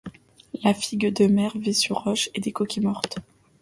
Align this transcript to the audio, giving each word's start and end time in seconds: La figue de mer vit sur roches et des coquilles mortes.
La 0.63 0.73
figue 0.73 1.13
de 1.13 1.27
mer 1.27 1.55
vit 1.59 1.75
sur 1.75 1.97
roches 1.99 2.31
et 2.33 2.39
des 2.41 2.51
coquilles 2.51 2.81
mortes. 2.81 3.19